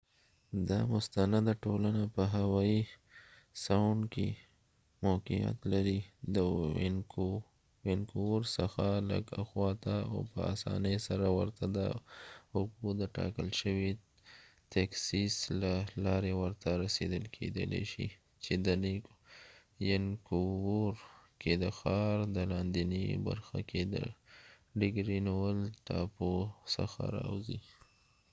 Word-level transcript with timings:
دا 0.69 0.79
مستنده 0.91 1.53
ټولنه 1.63 2.03
په 2.15 2.23
هووي 2.35 2.79
ساوڼد 3.63 4.03
کې 4.13 4.27
موقعیت 5.05 5.59
لري 5.73 5.99
د 6.35 6.37
وينکوور 7.85 8.41
څخه 8.57 8.85
لږ 9.09 9.25
اخواته 9.41 9.95
،او 10.11 10.17
په 10.31 10.39
اسانی 10.53 10.95
سره 11.07 11.27
ورته 11.37 11.65
د 11.77 11.79
اوبو 12.57 12.87
ډتاکل 12.99 13.47
شوي 13.61 13.91
تیکسیس 14.73 15.35
له 15.61 15.73
لارې 16.05 16.31
ورته 16.41 16.67
رسیدل 16.83 17.23
کېدلای 17.35 17.83
شي 17.91 18.07
چې 18.43 18.53
د 18.65 18.67
ینکوور 19.91 20.93
کې 21.41 21.53
د 21.63 21.65
ښار 21.79 22.17
د 22.35 22.37
لاندېني 22.51 23.05
برخه 23.27 23.59
کې 23.69 23.81
د 23.93 24.83
ګرینويل 24.95 25.59
ټاپو 25.87 26.33
څخه 26.75 27.01
راوځی 27.17 27.61